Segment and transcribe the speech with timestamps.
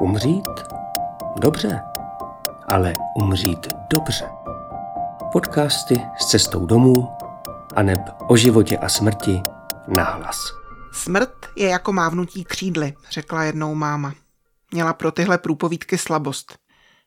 [0.00, 0.48] Umřít?
[1.36, 1.80] Dobře,
[2.68, 4.28] ale umřít dobře.
[5.32, 7.08] Podcasty s cestou domů
[7.76, 9.42] a neb o životě a smrti
[9.96, 10.52] nahlas.
[10.92, 14.14] Smrt je jako mávnutí křídly, řekla jednou máma.
[14.72, 16.58] Měla pro tyhle průpovídky slabost.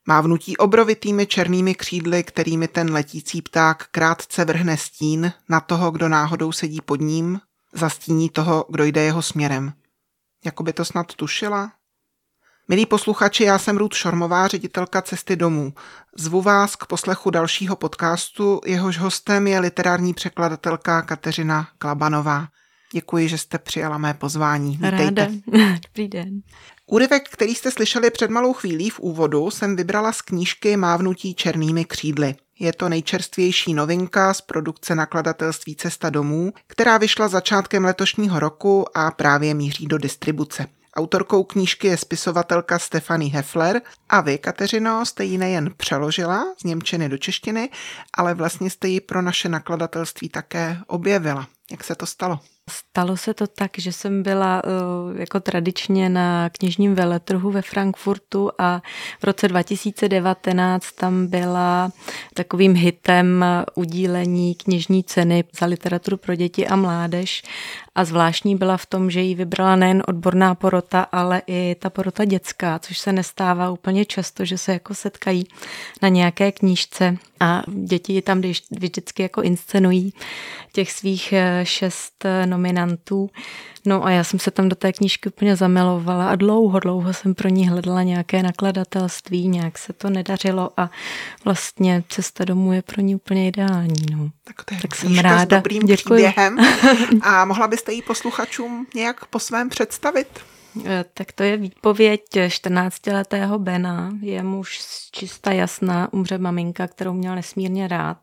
[0.08, 6.52] Mávnutí obrovitými černými křídly, kterými ten letící pták krátce vrhne stín na toho, kdo náhodou
[6.52, 7.40] sedí pod ním,
[7.74, 9.74] zastíní toho, kdo jde jeho směrem.
[10.46, 11.72] Jakoby to snad tušila?
[12.72, 15.74] Milí posluchači, já jsem Ruth Šormová, ředitelka Cesty domů.
[16.18, 22.48] Zvu vás k poslechu dalšího podcastu, jehož hostem je literární překladatelka Kateřina Klabanová.
[22.94, 24.72] Děkuji, že jste přijala mé pozvání.
[24.72, 25.04] Vítejte.
[25.04, 25.28] Ráda.
[25.88, 26.42] Dobrý den.
[26.86, 31.86] Úryvek, který jste slyšeli před malou chvílí v úvodu, jsem vybrala z knížky Mávnutí černými
[31.86, 32.36] křídly.
[32.60, 39.12] Je to nejčerstvější novinka z produkce nakladatelství Cesta domů, která vyšla začátkem letošního roku a
[39.12, 40.68] právě míří do distribuce.
[40.96, 47.10] Autorkou knížky je spisovatelka Stefanie Heffler a vy, Kateřino, jste ji nejen přeložila z Němčiny
[47.10, 47.70] do češtiny,
[48.14, 51.48] ale vlastně jste ji pro naše nakladatelství také objevila.
[51.72, 52.40] Jak se to stalo?
[52.70, 58.52] Stalo se to tak, že jsem byla uh, jako tradičně na knižním veletrhu ve Frankfurtu
[58.58, 58.82] a
[59.20, 61.92] v roce 2019 tam byla
[62.34, 63.46] takovým hitem
[63.76, 67.44] udílení knižní ceny za literaturu pro děti a mládež.
[67.96, 72.26] A zvláštní byla v tom, že ji vybrala nejen odborná porota, ale i ta porota
[72.26, 75.48] dětská, což se nestává úplně často, že se jako setkají
[76.02, 77.18] na nějaké knížce.
[77.40, 80.14] A děti tam vždycky jako inscenují.
[80.72, 83.30] Těch svých eh, šest eh, nominantů.
[83.86, 87.36] No a já jsem se tam do té knížky úplně zamilovala a dlouho, dlouho jsem
[87.36, 90.90] pro ní hledala nějaké nakladatelství, nějak se to nedařilo a
[91.46, 94.06] vlastně cesta domů je pro ní úplně ideální.
[94.12, 94.30] No.
[94.44, 95.46] Tak to je tak jsem ráda.
[95.46, 96.28] s dobrým Děkuji.
[96.28, 96.58] příběhem.
[97.22, 100.28] A mohla byste jí posluchačům nějak po svém představit?
[100.86, 104.12] Eh, tak to je výpověď 14-letého Bena.
[104.22, 104.80] Je muž
[105.12, 108.18] čista jasná, umře maminka, kterou měl nesmírně rád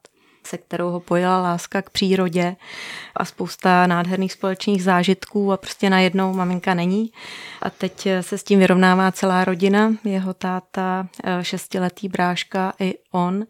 [0.47, 2.57] se kterou ho pojela láska k přírodě
[3.17, 7.11] a spousta nádherných společných zážitků a prostě najednou maminka není.
[7.63, 13.45] A teď se s tím vyrovnává celá rodina, jeho táta, eh, šestiletý bráška i on.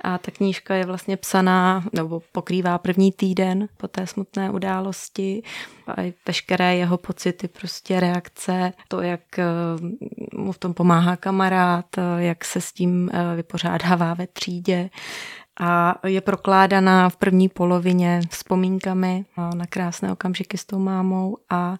[0.00, 5.42] A ta knížka je vlastně psaná, nebo pokrývá první týden po té smutné události
[5.86, 9.44] a veškeré jeho pocity, prostě reakce, to, jak eh,
[10.34, 14.90] mu v tom pomáhá kamarád, eh, jak se s tím vypořádává ve třídě
[15.60, 21.76] a je prokládaná v první polovině vzpomínkami na krásné okamžiky s tou mámou a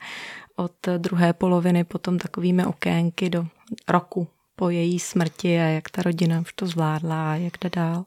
[0.56, 3.46] od druhé poloviny potom takovými okénky do
[3.88, 8.04] roku po její smrti a jak ta rodina už to zvládla a jak jde dál.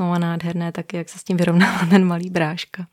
[0.00, 2.86] No a nádherné taky, jak se s tím vyrovnává ten malý bráška.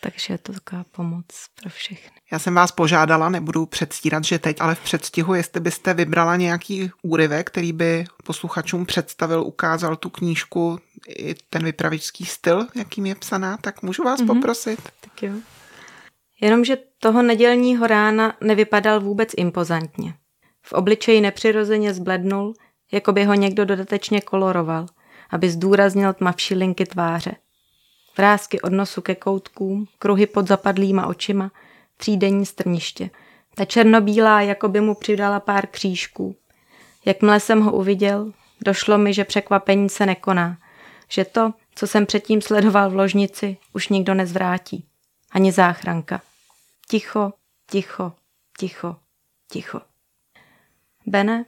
[0.00, 1.24] Takže je to taková pomoc
[1.60, 2.10] pro všechny.
[2.32, 6.90] Já jsem vás požádala, nebudu předstírat, že teď, ale v předstihu, jestli byste vybrala nějaký
[7.02, 10.78] úryvek, který by posluchačům představil, ukázal tu knížku,
[11.08, 14.26] i ten vypravičský styl, jakým je psaná, tak můžu vás mm-hmm.
[14.26, 14.80] poprosit.
[15.00, 15.32] Tak jo.
[16.40, 20.14] Jenomže toho nedělního rána nevypadal vůbec impozantně.
[20.62, 22.54] V obličeji nepřirozeně zblednul,
[22.92, 24.86] jako by ho někdo dodatečně koloroval–
[25.30, 27.32] aby zdůraznil tmavší linky tváře.
[28.16, 31.50] Vrázky od nosu ke koutkům, kruhy pod zapadlýma očima,
[31.96, 33.10] třídenní strniště.
[33.54, 36.36] Ta černobílá jako by mu přidala pár křížků.
[37.04, 38.32] Jakmile jsem ho uviděl,
[38.64, 40.58] došlo mi, že překvapení se nekoná,
[41.08, 44.84] že to, co jsem předtím sledoval v ložnici, už nikdo nezvrátí.
[45.30, 46.20] Ani záchranka.
[46.90, 47.32] Ticho,
[47.70, 48.12] ticho,
[48.58, 48.96] ticho,
[49.50, 49.80] ticho.
[51.06, 51.44] Bene,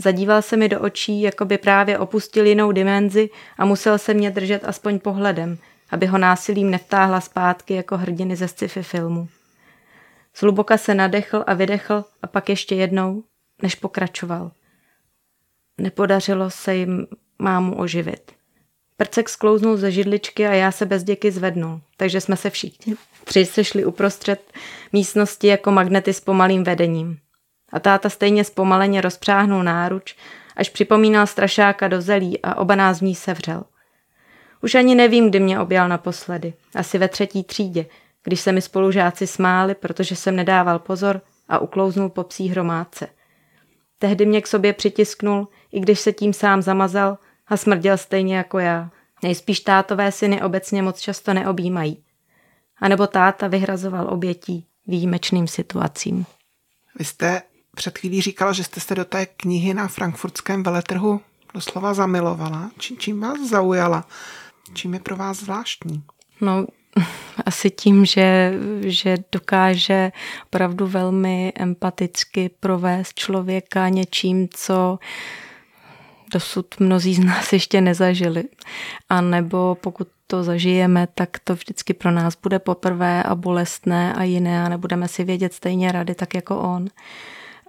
[0.00, 4.30] Zadíval se mi do očí, jako by právě opustil jinou dimenzi a musel se mě
[4.30, 5.58] držet aspoň pohledem,
[5.90, 9.28] aby ho násilím nevtáhla zpátky jako hrdiny ze sci-fi filmu.
[10.36, 13.24] Zluboka se nadechl a vydechl a pak ještě jednou,
[13.62, 14.50] než pokračoval.
[15.78, 17.06] Nepodařilo se jim
[17.38, 18.32] mámu oživit.
[19.00, 23.46] Prcek sklouznul ze židličky a já se bez děky zvednul, takže jsme se všichni tři
[23.46, 24.52] sešli uprostřed
[24.92, 27.18] místnosti jako magnety s pomalým vedením.
[27.72, 30.16] A táta stejně zpomaleně rozpřáhnul náruč,
[30.56, 33.62] až připomínal strašáka do zelí a oba nás v ní sevřel.
[34.62, 36.54] Už ani nevím, kdy mě objal naposledy.
[36.74, 37.86] Asi ve třetí třídě,
[38.24, 43.08] když se mi spolužáci smáli, protože jsem nedával pozor a uklouznul po psí hromádce.
[43.98, 47.18] Tehdy mě k sobě přitisknul, i když se tím sám zamazal
[47.50, 48.90] a smrděl stejně jako já.
[49.22, 52.02] Nejspíš tátové syny obecně moc často neobjímají.
[52.80, 56.26] A nebo táta vyhrazoval obětí výjimečným situacím.
[56.98, 57.42] Vy jste
[57.76, 61.20] před chvílí říkala, že jste se do té knihy na frankfurtském veletrhu
[61.54, 62.70] doslova zamilovala.
[62.78, 64.06] Čím, čím vás zaujala?
[64.74, 66.02] Čím je pro vás zvláštní?
[66.40, 66.66] No,
[67.46, 70.12] asi tím, že, že dokáže
[70.46, 74.98] opravdu velmi empaticky provést člověka něčím, co
[76.32, 78.44] dosud mnozí z nás ještě nezažili.
[79.08, 84.22] A nebo pokud to zažijeme, tak to vždycky pro nás bude poprvé a bolestné a
[84.22, 86.86] jiné a nebudeme si vědět stejně rady tak jako on.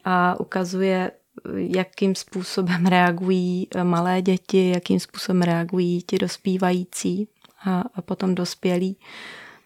[0.06, 1.12] A ukazuje,
[1.56, 7.28] jakým způsobem reagují malé děti, jakým způsobem reagují ti dospívající
[7.66, 8.98] a, a potom dospělí.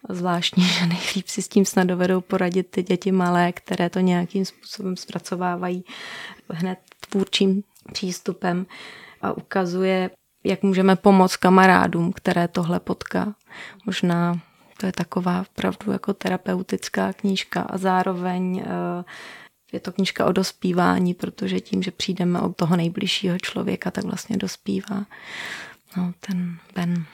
[0.08, 4.44] Zvláštní, že nejlíp si s tím snad dovedou poradit ty děti malé, které to nějakým
[4.44, 5.84] způsobem zpracovávají
[6.50, 6.78] hned
[7.10, 8.66] tvůrčím přístupem
[9.22, 10.10] a ukazuje,
[10.44, 13.34] jak můžeme pomoct kamarádům, které tohle potká.
[13.86, 14.40] Možná
[14.80, 19.04] to je taková opravdu jako terapeutická knížka a zároveň eh,
[19.72, 24.36] je to knížka o dospívání, protože tím, že přijdeme od toho nejbližšího člověka, tak vlastně
[24.36, 25.06] dospívá
[25.96, 27.04] no, ten Ben.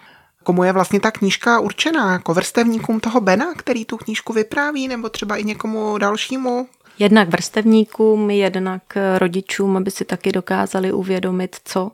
[0.43, 2.13] Komu je vlastně ta knížka určená?
[2.13, 6.69] Jako vrstevníkům toho Bena, který tu knížku vypráví, nebo třeba i někomu dalšímu?
[6.99, 8.83] Jednak vrstevníkům, jednak
[9.19, 11.91] rodičům, aby si taky dokázali uvědomit, co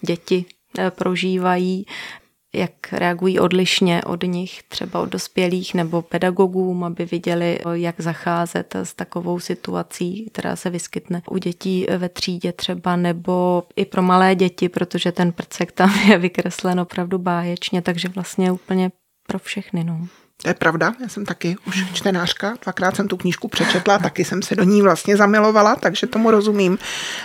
[0.00, 0.44] děti
[0.78, 1.86] eh, prožívají,
[2.54, 8.94] jak reagují odlišně od nich, třeba od dospělých nebo pedagogům, aby viděli, jak zacházet s
[8.94, 14.68] takovou situací, která se vyskytne u dětí ve třídě třeba, nebo i pro malé děti,
[14.68, 18.90] protože ten prcek tam je vykreslen opravdu báječně, takže vlastně úplně
[19.26, 19.84] pro všechny.
[19.84, 20.06] No.
[20.42, 24.42] To je pravda, já jsem taky už čtenářka, dvakrát jsem tu knížku přečetla, taky jsem
[24.42, 26.78] se do ní vlastně zamilovala, takže tomu rozumím.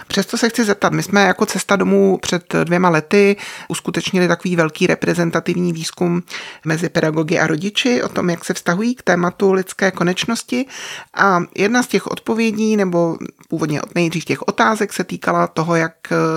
[0.07, 3.37] Přesto se chci zeptat, my jsme jako Cesta domů před dvěma lety
[3.67, 6.23] uskutečnili takový velký reprezentativní výzkum
[6.65, 10.65] mezi pedagogy a rodiči o tom, jak se vztahují k tématu lidské konečnosti
[11.13, 13.17] a jedna z těch odpovědí, nebo
[13.49, 15.93] původně od nejdřív těch otázek se týkala toho, jak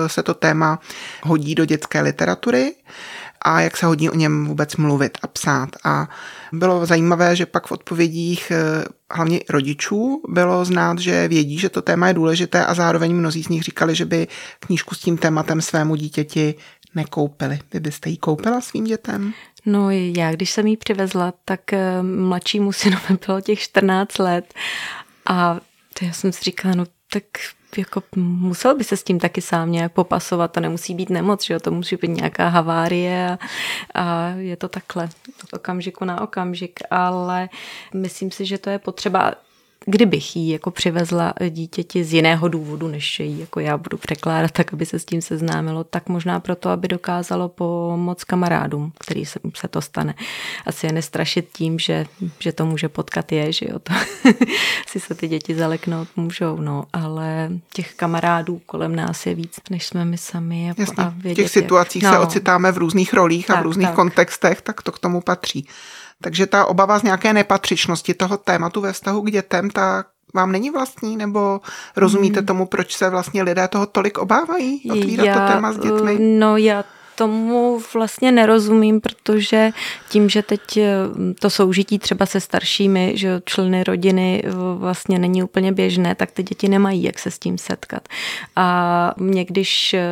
[0.07, 0.79] se to téma
[1.23, 2.73] hodí do dětské literatury
[3.41, 5.69] a jak se hodí o něm vůbec mluvit a psát.
[5.83, 6.09] A
[6.53, 11.81] bylo zajímavé, že pak v odpovědích eh, hlavně rodičů bylo znát, že vědí, že to
[11.81, 14.27] téma je důležité a zároveň mnozí z nich říkali, že by
[14.59, 16.55] knížku s tím tématem svému dítěti
[16.95, 17.59] nekoupili.
[17.73, 19.33] Vy byste ji koupila svým dětem?
[19.65, 24.53] No já, když jsem ji přivezla, tak eh, mladšímu synovi bylo těch 14 let
[25.25, 25.59] a
[26.01, 27.23] já jsem si říkala, no tak
[27.77, 31.53] jako musel by se s tím taky sám nějak popasovat, to nemusí být nemoc, že
[31.53, 31.59] jo?
[31.59, 33.37] to musí být nějaká havárie a,
[33.93, 35.09] a je to takhle,
[35.43, 37.49] od okamžiku na okamžik, ale
[37.93, 39.33] myslím si, že to je potřeba
[39.85, 44.73] kdybych jí jako přivezla dítěti z jiného důvodu, než jí jako já budu překládat, tak
[44.73, 49.67] aby se s tím seznámilo, tak možná proto, aby dokázalo pomoct kamarádům, který se, se
[49.67, 50.15] to stane.
[50.65, 52.05] Asi je nestrašit tím, že,
[52.39, 53.93] že to může potkat je, že jo, to
[54.87, 59.85] si se ty děti zaleknout můžou, no, ale těch kamarádů kolem nás je víc, než
[59.85, 60.71] jsme my sami.
[60.71, 62.19] A, Jasně, a vědět, v těch situacích jak, no.
[62.19, 63.95] se ocitáme v různých rolích tak, a v různých tak.
[63.95, 65.67] kontextech, tak to k tomu patří.
[66.21, 70.03] Takže ta obava z nějaké nepatřičnosti toho tématu ve vztahu k dětem, ta
[70.33, 71.61] vám není vlastní, nebo
[71.95, 72.45] rozumíte hmm.
[72.45, 76.17] tomu, proč se vlastně lidé toho tolik obávají otvírat já, to téma s dětmi?
[76.19, 76.83] No já
[77.15, 79.71] tomu vlastně nerozumím, protože
[80.09, 80.89] tím, že teď eh,
[81.39, 86.43] to soužití třeba se staršími, že členy rodiny eh, vlastně není úplně běžné, tak ty
[86.43, 88.09] děti nemají jak se s tím setkat.
[88.55, 90.07] A mě když eh,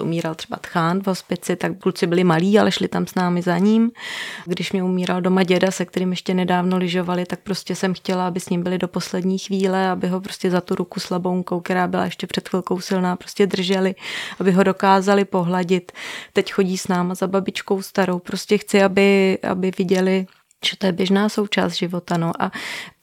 [0.00, 3.58] umíral třeba tchán v hospici, tak kluci byli malí, ale šli tam s námi za
[3.58, 3.90] ním.
[4.44, 8.40] Když mě umíral doma děda, se kterým ještě nedávno lyžovali, tak prostě jsem chtěla, aby
[8.40, 12.04] s ním byli do poslední chvíle, aby ho prostě za tu ruku slabounkou, která byla
[12.04, 13.94] ještě před chvilkou silná, prostě drželi,
[14.40, 15.92] aby ho dokázali pohladit.
[16.32, 20.26] Teď chodí s náma za babičkou starou, prostě chci, aby, aby viděli,
[20.64, 22.16] že to je běžná součást života.
[22.16, 22.32] No.
[22.42, 22.52] A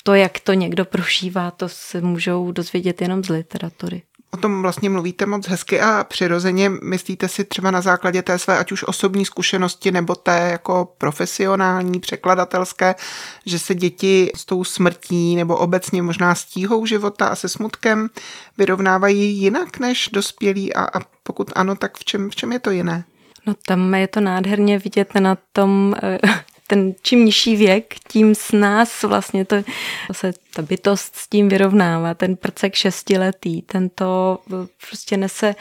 [0.04, 4.02] to, jak to někdo prožívá, to se můžou dozvědět jenom z literatury.
[4.34, 6.70] O tom vlastně mluvíte moc hezky a přirozeně.
[6.70, 12.00] Myslíte si třeba na základě té své ať už osobní zkušenosti nebo té jako profesionální,
[12.00, 12.96] překladatelské,
[13.46, 18.10] že se děti s tou smrtí nebo obecně možná s tíhou života a se smutkem
[18.58, 22.72] vyrovnávají jinak než dospělí a, a pokud ano, tak v čem, v čem je to
[22.72, 23.04] jiné?
[23.46, 26.20] No tam je to nádherně vidět na tom, eh,
[26.68, 29.56] ten čím nižší věk, tím s nás vlastně to
[30.12, 32.14] se ta bytost s tím vyrovnává.
[32.14, 34.40] Ten prcek šestiletý, ten to
[34.90, 35.56] prostě nese,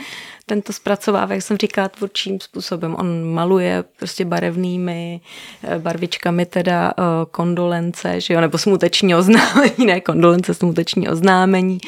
[0.47, 2.97] ten to zpracovává, jak jsem říkala, tvůrčím způsobem.
[2.99, 5.21] On maluje prostě barevnými
[5.65, 11.79] eh, barvičkami teda eh, kondolence, že jo, nebo smuteční oznámení, ne kondolence, smuteční oznámení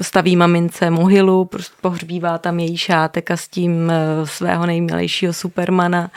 [0.00, 6.10] staví mamince mohylu, pohřbívá tam její šátek a s tím eh, svého nejmilejšího supermana,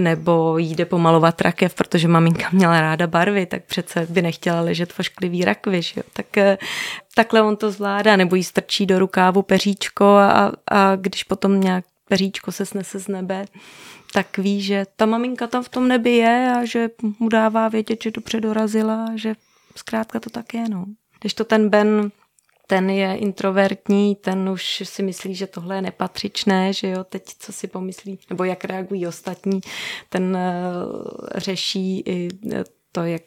[0.00, 5.00] nebo jde pomalovat rakev, protože maminka měla ráda barvy, tak přece by nechtěla ležet v
[5.44, 6.02] rakvi, že jo?
[6.12, 6.58] Tak eh,
[7.14, 11.84] takhle on to zvládá, nebo jí strčí do rukávu peříčko a, a když potom nějak
[12.08, 13.44] peříčko se snese z nebe,
[14.12, 18.02] tak ví, že ta maminka tam v tom nebi je a že mu dává vědět,
[18.02, 19.34] že dobře dorazila že
[19.76, 20.68] zkrátka to tak je.
[20.68, 20.84] No.
[21.20, 22.10] Když to ten Ben
[22.70, 27.52] ten je introvertní, ten už si myslí, že tohle je nepatřičné, že jo, teď co
[27.52, 29.60] si pomyslí, nebo jak reagují ostatní,
[30.08, 32.28] ten uh, řeší i
[32.92, 33.22] to, jak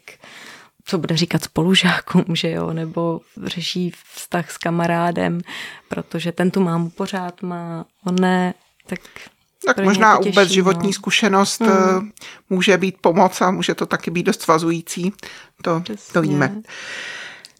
[0.85, 5.41] co bude říkat spolužákům, že jo, nebo řeší vztah s kamarádem,
[5.89, 8.53] protože ten tu mámu pořád má, on ne,
[8.87, 8.99] tak
[9.65, 10.53] tak možná těší, vůbec no.
[10.53, 12.11] životní zkušenost hmm.
[12.49, 15.13] může být pomoc a může to taky být dost svazující,
[15.61, 16.61] to, to víme.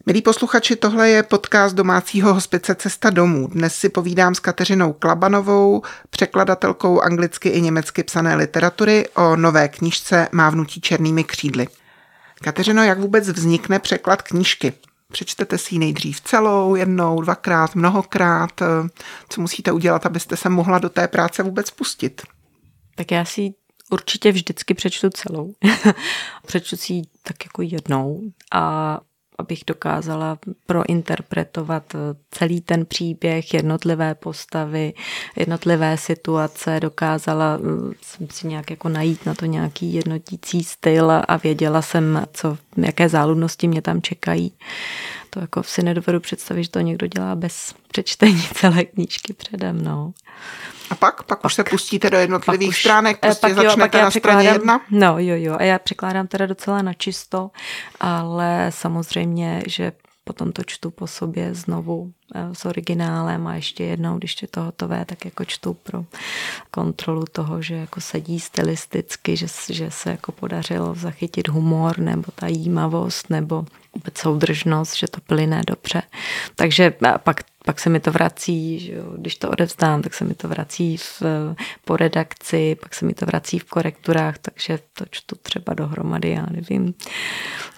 [0.06, 3.48] Milí posluchači, tohle je podcast domácího hospice Cesta domů.
[3.48, 10.28] Dnes si povídám s Kateřinou Klabanovou, překladatelkou anglicky i německy psané literatury o nové knižce
[10.32, 11.66] Mávnutí černými křídly.
[12.44, 14.72] Kateřino, jak vůbec vznikne překlad knížky?
[15.12, 18.60] Přečtete si ji nejdřív celou, jednou, dvakrát, mnohokrát.
[19.28, 22.22] Co musíte udělat, abyste se mohla do té práce vůbec pustit?
[22.94, 23.54] Tak já si
[23.90, 25.54] určitě vždycky přečtu celou.
[26.46, 28.20] přečtu si ji tak jako jednou
[28.52, 29.00] a
[29.38, 31.98] abych dokázala prointerpretovat eh,
[32.30, 34.92] celý ten příběh, jednotlivé postavy,
[35.36, 41.36] jednotlivé situace, dokázala eh, jsem si nějak jako najít na to nějaký jednotící styl a
[41.36, 44.52] věděla jsem, co, jaké záludnosti mě tam čekají.
[45.30, 50.12] To jako si nedovedu představit, že to někdo dělá bez přečtení celé knížky přede mnou.
[50.90, 51.14] A pak?
[51.14, 54.02] Pak, pak už se pustíte do jednotlivých už, stránek, eh, prostě pak jo, začnete pak
[54.02, 54.80] na straně jedna?
[54.90, 55.56] No jo, jo.
[55.58, 57.50] A já překládám teda docela na čisto,
[58.00, 59.92] ale samozřejmě, že
[60.24, 64.62] potom to čtu po sobě znovu eh, s originálem a ještě jednou, když je to
[64.62, 66.04] hotové, tak jako čtu pro
[66.70, 72.46] kontrolu toho, že jako sedí stylisticky, že, že se jako podařilo zachytit humor nebo ta
[72.46, 73.64] jímavost nebo
[73.94, 76.02] vůbec soudržnost, že to plyne dobře.
[76.56, 80.34] Takže pak pak se mi to vrací, že jo, když to odevzdám, tak se mi
[80.34, 81.22] to vrací v,
[81.84, 86.46] po redakci, pak se mi to vrací v korekturách, takže to čtu třeba dohromady, já
[86.50, 86.94] nevím,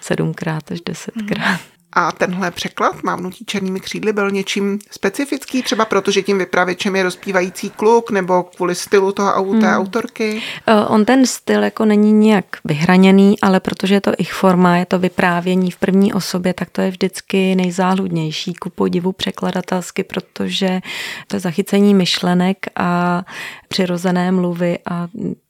[0.01, 1.47] sedmkrát až desetkrát.
[1.47, 1.76] Hmm.
[1.99, 7.69] A tenhle překlad Mávnutí černými křídly byl něčím specifický, třeba protože tím vypravěčem je rozpívající
[7.69, 9.77] kluk, nebo kvůli stylu toho té hmm.
[9.77, 10.41] autorky?
[10.67, 14.85] E, on ten styl jako není nějak vyhraněný, ale protože je to ich forma, je
[14.85, 20.79] to vyprávění v první osobě, tak to je vždycky nejzáludnější ku podivu překladatelsky, protože
[21.27, 23.23] to je zachycení myšlenek a
[23.67, 25.07] přirozené mluvy a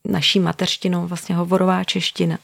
[0.07, 2.37] naší mateřštinou, vlastně hovorová čeština,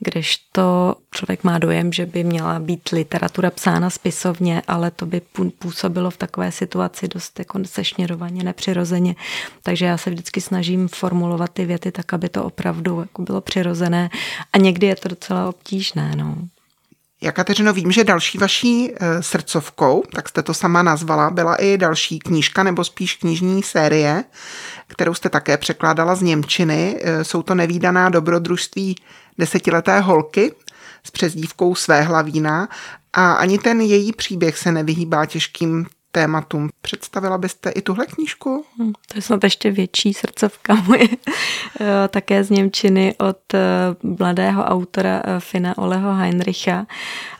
[0.00, 5.22] kdežto člověk má dojem, že by měla být literatura psána spisovně, ale to by
[5.58, 9.14] působilo v takové situaci dost jako sešněrovaně, nepřirozeně.
[9.62, 14.10] Takže já se vždycky snažím formulovat ty věty tak, aby to opravdu jako bylo přirozené
[14.52, 16.16] a někdy je to docela obtížné.
[16.16, 16.36] No.
[17.22, 21.78] Já, Kateřino, vím, že další vaší e, srdcovkou, tak jste to sama nazvala, byla i
[21.78, 24.24] další knížka, nebo spíš knižní série,
[24.86, 27.00] kterou jste také překládala z Němčiny.
[27.02, 28.96] E, jsou to nevýdaná dobrodružství
[29.38, 30.52] desetileté holky
[31.04, 32.68] s přezdívkou Své hlavína
[33.12, 36.68] a ani ten její příběh se nevyhýbá těžkým tématům.
[36.80, 38.64] Představila byste i tuhle knížku?
[38.78, 41.08] Hmm, to je snad ještě větší srdcovka moje.
[41.80, 43.60] Eh, také z Němčiny od eh,
[44.02, 46.86] mladého autora eh, Fina Oleho Heinricha.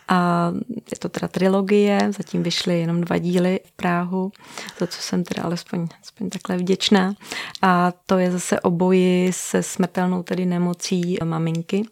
[0.09, 0.53] A
[0.91, 4.33] je to teda trilogie, zatím vyšly jenom dva díly v Práhu,
[4.79, 7.15] za co jsem teda alespoň, alespoň takhle vděčná.
[7.63, 11.83] A to je zase oboji se smrtelnou tedy nemocí maminky,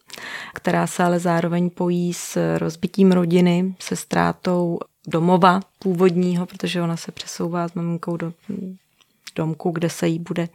[0.54, 7.12] která se ale zároveň pojí s rozbitím rodiny, se ztrátou domova původního, protože ona se
[7.12, 8.32] přesouvá s maminkou do
[9.36, 10.48] domku, kde se jí bude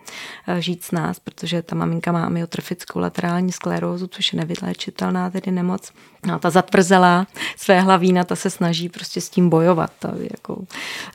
[0.47, 5.51] eh, žít s nás, protože ta maminka má amyotrofickou laterální sklerózu, což je nevyléčitelná tedy
[5.51, 5.91] nemoc.
[6.33, 9.91] A ta zatvrzelá své hlavína, ta se snaží prostě s tím bojovat.
[9.99, 10.57] Ta jako,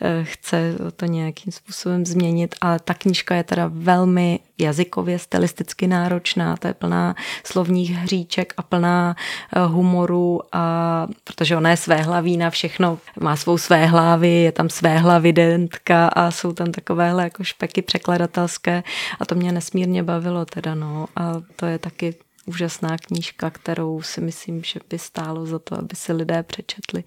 [0.02, 6.56] eh, chce to nějakým způsobem změnit, ale ta knížka je teda velmi jazykově, stylisticky náročná,
[6.56, 9.16] to je plná slovních hříček a plná
[9.52, 14.52] eh, humoru, a, protože ona je své hlaví na všechno, má svou své hlavy, je
[14.52, 18.82] tam své hlavidentka a jsou tam takovéhle jako špeky překladatelské
[19.20, 22.14] a to mě nesmírně bavilo teda no a to je taky
[22.46, 27.04] úžasná knížka, kterou si myslím, že by stálo za to, aby si lidé přečetli.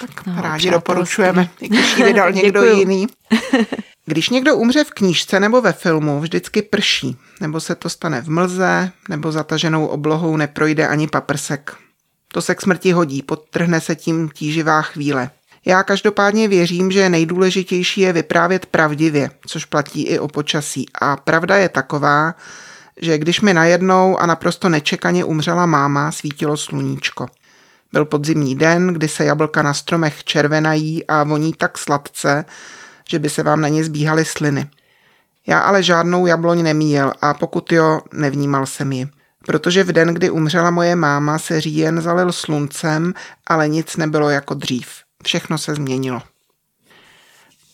[0.00, 3.06] Tak no, rádi doporučujeme, i když ji vydal někdo jiný.
[4.06, 8.28] Když někdo umře v knížce nebo ve filmu, vždycky prší, nebo se to stane v
[8.28, 11.76] mlze, nebo zataženou oblohou neprojde ani paprsek.
[12.28, 15.30] To se k smrti hodí, podtrhne se tím tíživá chvíle.
[15.64, 20.86] Já každopádně věřím, že nejdůležitější je vyprávět pravdivě, což platí i o počasí.
[21.00, 22.34] A pravda je taková,
[23.00, 27.26] že když mi najednou a naprosto nečekaně umřela máma, svítilo sluníčko.
[27.92, 32.44] Byl podzimní den, kdy se jablka na stromech červenají a voní tak sladce,
[33.08, 34.70] že by se vám na ně zbíhaly sliny.
[35.46, 39.08] Já ale žádnou jabloň nemíjel a pokud jo, nevnímal jsem ji.
[39.46, 43.14] Protože v den, kdy umřela moje máma, se říjen zalil sluncem,
[43.46, 45.01] ale nic nebylo jako dřív.
[45.22, 46.22] Všechno se změnilo.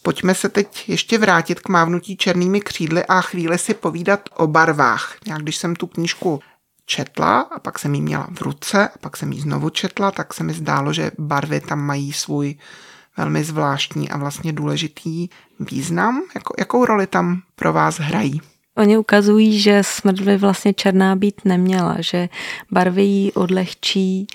[0.02, 5.16] Pojďme se teď ještě vrátit k mávnutí černými křídly a chvíli si povídat o barvách.
[5.26, 6.40] Já když jsem tu knížku
[6.86, 10.34] četla a pak jsem ji měla v ruce a pak jsem ji znovu četla, tak
[10.34, 12.54] se mi zdálo, že barvy tam mají svůj
[13.16, 15.28] velmi zvláštní a vlastně důležitý
[15.60, 16.22] význam.
[16.34, 18.40] Jako, jakou roli tam pro vás hrají?
[18.76, 22.28] Oni ukazují, že smrt by vlastně černá být neměla, že
[22.70, 24.26] barvy ji odlehčí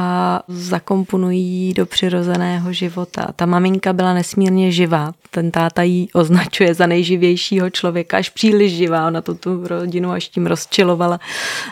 [0.00, 3.26] a zakomponují do přirozeného života.
[3.36, 5.12] Ta maminka byla nesmírně živá.
[5.30, 9.06] Ten táta ji označuje za nejživějšího člověka, až příliš živá.
[9.06, 11.20] Ona to tu rodinu až tím rozčilovala,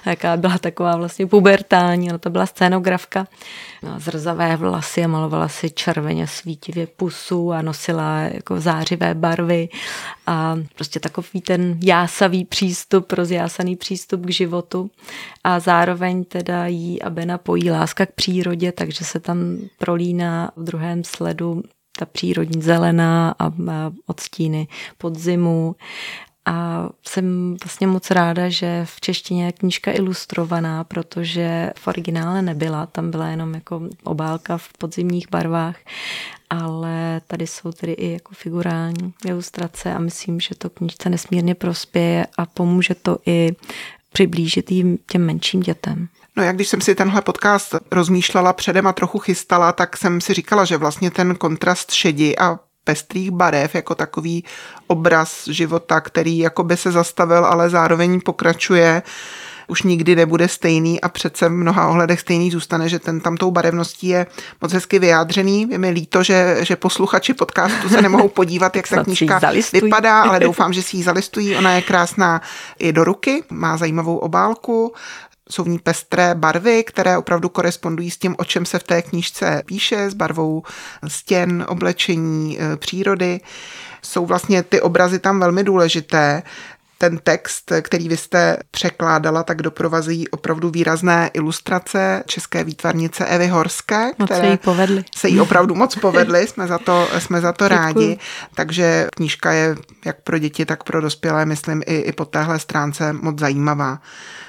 [0.06, 2.09] jaká byla taková vlastně pubertální.
[2.09, 3.26] Ona to byla scénografka.
[3.83, 9.68] No, zrzavé vlasy a malovala si červeně svítivě pusu a nosila jako zářivé barvy.
[10.26, 14.90] A prostě takový ten jásavý přístup, rozjásaný přístup k životu.
[15.45, 19.38] A zároveň teda jí a Bena pojí láska k přírodě, takže se tam
[19.78, 21.62] prolíná v druhém sledu
[21.99, 23.52] ta přírodní zelená a
[24.06, 24.68] odstíny
[24.99, 25.76] podzimu
[26.47, 32.87] a jsem vlastně moc ráda, že v češtině je knížka ilustrovaná, protože v originále nebyla,
[32.87, 35.76] tam byla jenom jako obálka v podzimních barvách,
[36.50, 42.26] ale tady jsou tedy i jako figurální ilustrace a myslím, že to knížce nesmírně prospěje
[42.38, 43.53] a pomůže to i
[44.12, 46.09] přiblížit jim těm menším dětem.
[46.37, 50.35] No jak když jsem si tenhle podcast rozmýšlela předem a trochu chystala, tak jsem si
[50.35, 54.45] říkala, že vlastně ten kontrast šedi a pestrých barev jako takový
[54.87, 59.02] obraz života, který jako by se zastavil, ale zároveň pokračuje
[59.69, 63.50] už nikdy nebude stejný a přece v mnoha ohledech stejný zůstane, že ten tam tou
[63.50, 64.26] barevností je
[64.61, 65.66] moc hezky vyjádřený.
[65.71, 69.40] Je mi líto, že, že posluchači podcastu se nemohou podívat, jak ta knížka
[69.73, 71.57] vypadá, ale doufám, že si ji zalistují.
[71.57, 72.40] Ona je krásná
[72.78, 74.95] i do ruky, má zajímavou obálku,
[75.50, 79.03] jsou v ní pestré barvy, které opravdu korespondují s tím, o čem se v té
[79.03, 80.62] knížce píše, s barvou
[81.09, 83.41] stěn, oblečení, e, přírody.
[84.03, 86.43] Jsou vlastně ty obrazy tam velmi důležité
[86.99, 94.11] ten text, který vy jste překládala, tak doprovazují opravdu výrazné ilustrace české výtvarnice Evy Horské,
[94.19, 95.04] moc které se jí povedly.
[95.17, 98.19] Se jí opravdu moc povedly, jsme za to, jsme za to rádi.
[98.54, 103.13] Takže knížka je jak pro děti, tak pro dospělé, myslím, i, i po téhle stránce
[103.13, 104.00] moc zajímavá.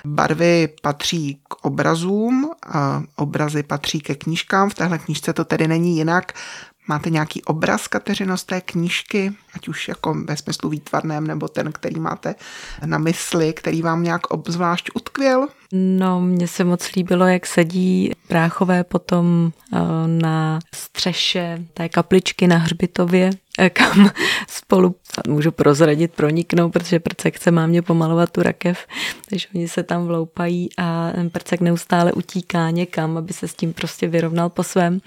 [0.05, 4.69] Barvy patří k obrazům, a obrazy patří ke knížkám.
[4.69, 6.33] V téhle knížce to tedy není jinak.
[6.87, 11.71] Máte nějaký obraz, Kateřino, z té knížky, ať už jako ve smyslu výtvarném, nebo ten,
[11.71, 12.35] který máte
[12.85, 15.47] na mysli, který vám nějak obzvlášť utkvěl?
[15.71, 19.77] No, mně se moc líbilo, jak sedí bráchové potom eh,
[20.07, 24.09] na střeše té kapličky na Hřbitově, eh, kam
[24.47, 24.95] spolu
[25.27, 28.87] můžu prozradit, proniknou, protože Prcek chce mámě pomalovat tu rakev,
[29.29, 34.07] takže oni se tam vloupají a Prcek neustále utíká někam, aby se s tím prostě
[34.07, 35.01] vyrovnal po svém.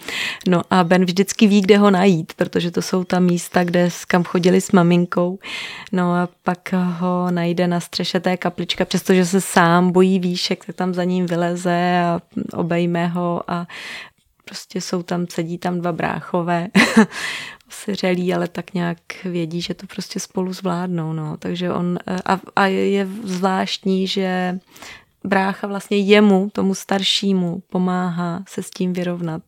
[0.49, 4.25] No a Ben vždycky ví, kde ho najít, protože to jsou ta místa, kde kam
[4.25, 5.38] chodili s maminkou.
[5.92, 10.76] No a pak ho najde na střeše té kaplička, přestože se sám bojí výšek, tak
[10.76, 12.20] tam za ním vyleze a
[12.53, 13.66] obejme ho a
[14.44, 16.68] prostě jsou tam, sedí tam dva bráchové,
[17.68, 21.37] osiřelí, ale tak nějak vědí, že to prostě spolu zvládnou, no.
[21.37, 24.59] Takže on, a, a je zvláštní, že
[25.24, 29.42] brácha vlastně jemu, tomu staršímu, pomáhá se s tím vyrovnat.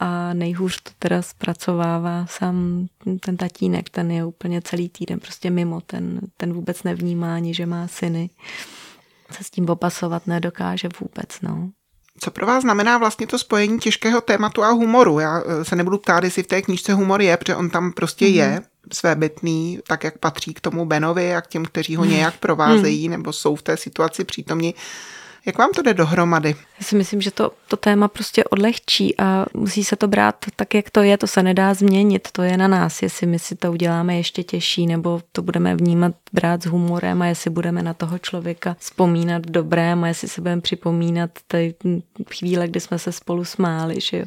[0.00, 2.86] A nejhůř to teda zpracovává sám
[3.20, 7.66] ten tatínek, ten je úplně celý týden prostě mimo, ten, ten vůbec nevnímá ani, že
[7.66, 8.30] má syny.
[9.30, 11.70] Se s tím popasovat nedokáže vůbec, no.
[12.20, 15.18] Co pro vás znamená vlastně to spojení těžkého tématu a humoru?
[15.18, 18.24] Já eh, se nebudu ptát, jestli v té knížce humor je, protože on tam prostě
[18.24, 18.34] mm-hmm.
[18.34, 23.08] je svébytný, tak jak patří k tomu Benovi a k těm, kteří ho nějak provázejí
[23.08, 23.12] mm.
[23.12, 24.74] nebo jsou v té situaci přítomní.
[25.48, 26.48] Jak vám to jde dohromady?
[26.48, 30.74] Já si myslím, že to, to téma prostě odlehčí a musí se to brát tak,
[30.74, 31.18] jak to je.
[31.18, 32.28] To se nedá změnit.
[32.32, 36.14] To je na nás, jestli my si to uděláme ještě těžší, nebo to budeme vnímat,
[36.32, 40.60] brát s humorem a jestli budeme na toho člověka vzpomínat dobrém a jestli se budeme
[40.60, 41.74] připomínat ty
[42.34, 44.00] chvíle, kdy jsme se spolu smáli.
[44.00, 44.24] Že jo?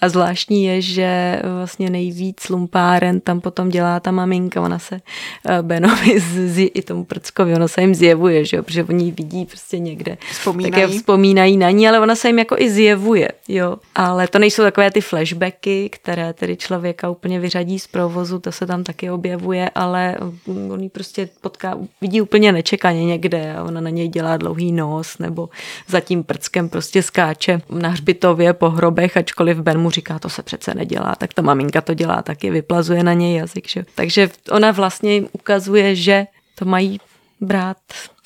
[0.00, 4.60] A zvláštní je, že vlastně nejvíc lumpáren tam potom dělá ta maminka.
[4.60, 5.00] Ona se
[5.48, 8.62] eh, Benovi z, i tomu prckovi, ono se jim zjevuje, že jo?
[8.62, 10.18] protože oni vidí prostě někde
[10.62, 10.86] vzpomínají.
[10.86, 13.76] také vzpomínají na ní, ale ona se jim jako i zjevuje, jo.
[13.94, 18.66] Ale to nejsou takové ty flashbacky, které tedy člověka úplně vyřadí z provozu, to se
[18.66, 23.90] tam taky objevuje, ale on ji prostě potká, vidí úplně nečekaně někde a ona na
[23.90, 25.48] něj dělá dlouhý nos nebo
[25.88, 30.42] za tím prckem prostě skáče na hřbitově po hrobech, ačkoliv Ben mu říká, to se
[30.42, 33.68] přece nedělá, tak ta maminka to dělá taky, vyplazuje na něj jazyk.
[33.68, 33.84] Že?
[33.94, 37.00] Takže ona vlastně ukazuje, že to mají
[37.40, 37.76] brát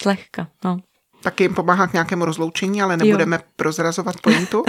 [0.02, 0.48] zlehka.
[0.64, 0.78] No.
[1.26, 3.42] Taky jim pomáhá k nějakému rozloučení, ale nebudeme jo.
[3.56, 4.64] prozrazovat pointu.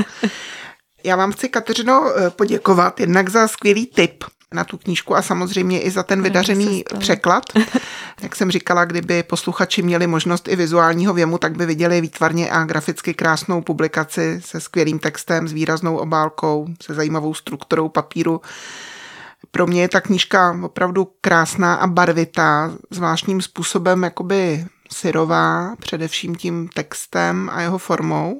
[1.04, 5.82] Já vám chci, Kateřino, eh, poděkovat jednak za skvělý tip na tu knížku a samozřejmě
[5.82, 7.44] i za ten vydařený překlad.
[8.22, 12.64] Jak jsem říkala, kdyby posluchači měli možnost i vizuálního věmu, tak by viděli výtvarně a
[12.64, 18.42] graficky krásnou publikaci se skvělým textem, s výraznou obálkou, se zajímavou strukturou papíru.
[19.52, 26.70] Pro mě je ta knížka opravdu krásná a barvitá, zvláštním způsobem jakoby syrová, především tím
[26.74, 28.40] textem a jeho formou.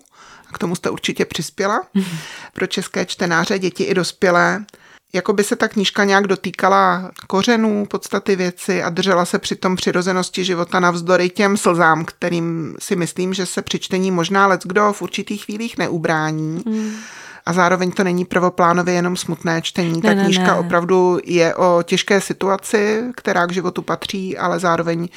[0.50, 1.82] A k tomu jste určitě přispěla.
[2.54, 4.66] Pro české čtenáře, děti i dospělé
[5.14, 9.76] jako by se ta knížka nějak dotýkala kořenů, podstaty věci a držela se při tom
[9.76, 14.94] přirozenosti života navzdory těm slzám, kterým si myslím, že se při čtení možná let kdo
[14.94, 16.64] v určitých chvílích neubrání.
[16.66, 16.92] Mm.
[17.46, 20.02] A zároveň to není prvoplánově jenom smutné čtení.
[20.02, 20.60] Ta ne, knížka ne, ne.
[20.60, 25.08] opravdu je o těžké situaci, která k životu patří, ale zároveň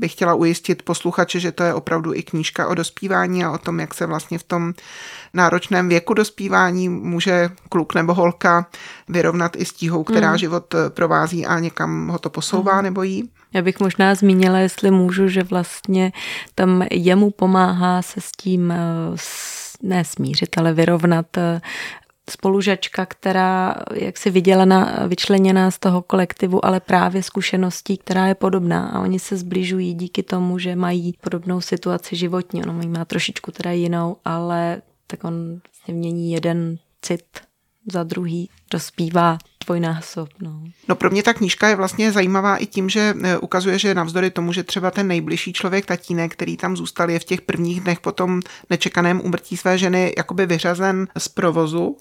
[0.00, 3.80] bych chtěla ujistit posluchače, že to je opravdu i knížka o dospívání a o tom,
[3.80, 4.74] jak se vlastně v tom
[5.34, 8.66] náročném věku dospívání může kluk nebo holka
[9.08, 10.38] vyrovnat i s tíhou, která mm.
[10.38, 12.82] život provází a někam ho to posouvá mm.
[12.82, 13.30] nebo jí.
[13.54, 16.12] Já bych možná zmínila, jestli můžu, že vlastně
[16.54, 18.76] tam jemu pomáhá se s tím eh,
[19.82, 21.60] ne smířit, ale vyrovnat eh,
[22.30, 28.88] spolužačka, která jak si vydělená, vyčleněná z toho kolektivu, ale právě zkušeností, která je podobná
[28.88, 32.62] a oni se zbližují díky tomu, že mají podobnou situaci životní.
[32.62, 37.24] Ono má trošičku teda jinou, ale tak on vlastně mění jeden cit
[37.92, 39.38] za druhý, dospívá
[39.68, 40.28] dvojnásob.
[40.40, 40.60] No.
[40.88, 44.30] no pro mě ta knížka je vlastně zajímavá i tím, že e, ukazuje, že navzdory
[44.30, 48.00] tomu, že třeba ten nejbližší člověk, tatínek, který tam zůstal, je v těch prvních dnech
[48.00, 51.96] po tom nečekaném umrtí své ženy jakoby vyřazen z provozu,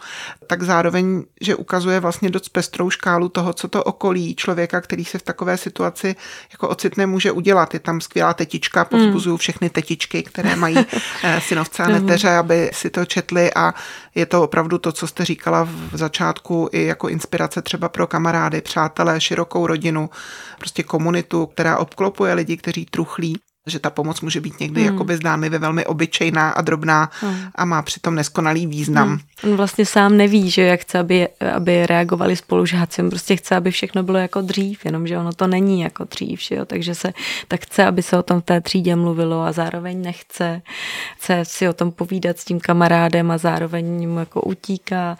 [0.48, 5.18] tak zároveň, že ukazuje vlastně dost pestrou škálu toho, co to okolí člověka, který se
[5.18, 6.16] v takové situaci
[6.52, 7.74] jako ocitne, může udělat.
[7.74, 9.38] Je tam skvělá tetička, povzbuzuju hmm.
[9.38, 10.78] všechny tetičky, které mají
[11.24, 13.74] e, synovce a neteře, aby si to četli a
[14.16, 18.62] je to opravdu to, co jste říkala v začátku, i jako inspirace třeba pro kamarády,
[18.62, 20.10] přátelé, širokou rodinu,
[20.60, 24.93] prostě komunitu, která obklopuje lidi, kteří truchlí že ta pomoc může být někdy hmm.
[24.93, 27.38] jakoby zdánlivě velmi obyčejná a drobná hmm.
[27.56, 29.08] a má přitom neskonalý význam.
[29.08, 29.20] Hmm.
[29.43, 33.72] On vlastně sám neví, že jak chce, aby, aby reagovali spolužáci, on prostě chce, aby
[33.72, 36.65] všechno bylo jako dřív, jenomže ono to není jako dřív, že jo?
[36.65, 37.13] takže se
[37.48, 40.62] tak chce, aby se o tom v té třídě mluvilo a zároveň nechce,
[41.17, 45.17] chce si o tom povídat s tím kamarádem a zároveň mu jako utíká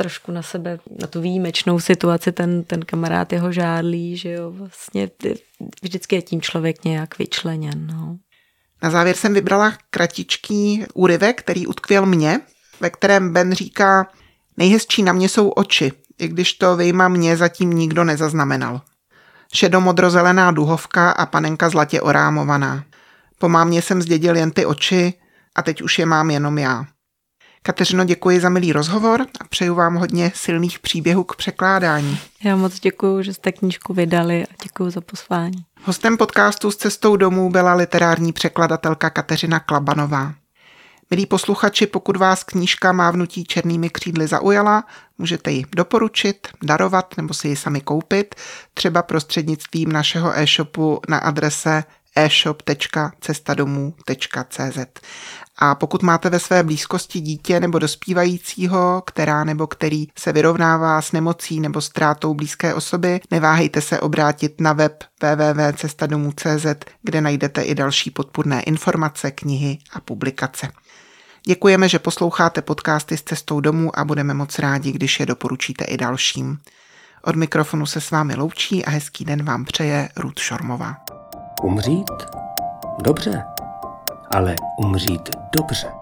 [0.00, 5.10] trošku na sebe, na tu výjimečnou situaci, ten, ten kamarád jeho žádlí, že jo, vlastně
[5.82, 8.16] vždycky je tím člověk nějak vyčleněn, no.
[8.82, 12.40] Na závěr jsem vybrala kratičký úryvek, který utkvěl mě,
[12.80, 14.08] ve kterém Ben říká,
[14.56, 18.80] nejhezčí na mě jsou oči, i když to vyjma mě zatím nikdo nezaznamenal.
[19.52, 22.84] Šedomodrozelená duhovka a panenka zlatě orámovaná.
[23.38, 25.14] Po mámě jsem zdědil jen ty oči
[25.56, 26.86] a teď už je mám jenom já.
[27.62, 32.18] Kateřino, děkuji za milý rozhovor a přeju vám hodně silných příběhů k překládání.
[32.44, 35.64] Já moc děkuji, že jste knížku vydali a děkuji za poslání.
[35.82, 40.34] Hostem podcastu s cestou domů byla literární překladatelka Kateřina Klabanová.
[41.10, 44.84] Milí posluchači, pokud vás knížka Mávnutí černými křídly zaujala,
[45.18, 48.34] můžete ji doporučit, darovat nebo si ji sami koupit,
[48.74, 51.84] třeba prostřednictvím našeho e-shopu na adrese
[52.16, 54.78] e-shop.cestadomů.cz.
[55.62, 61.12] A pokud máte ve své blízkosti dítě nebo dospívajícího, která nebo který se vyrovnává s
[61.12, 66.66] nemocí nebo ztrátou blízké osoby, neváhejte se obrátit na web www.cestadomů.cz,
[67.02, 70.68] kde najdete i další podpůrné informace, knihy a publikace.
[71.46, 75.96] Děkujeme, že posloucháte podcasty s cestou domů a budeme moc rádi, když je doporučíte i
[75.96, 76.58] dalším.
[77.22, 81.19] Od mikrofonu se s vámi loučí a hezký den vám přeje Ruth Šormová.
[81.62, 82.10] Umřít?
[82.98, 83.44] Dobře,
[84.30, 85.92] ale umřít dobře.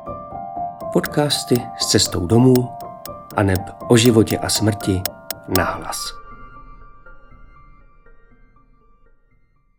[0.92, 2.55] Podcasty s cestou domů
[3.37, 5.03] a neb o životě a smrti
[5.59, 6.17] nahlas.